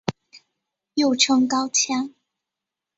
[0.95, 2.15] 又称高腔。